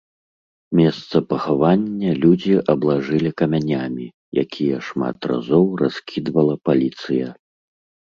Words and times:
Месца 0.79 1.15
пахавання 1.33 2.09
людзі 2.23 2.55
аблажылі 2.75 3.29
камянямі, 3.43 4.05
якія 4.47 4.77
шмат 4.91 5.17
разоў 5.35 5.65
раскідвала 5.87 6.55
паліцыя. 6.69 7.27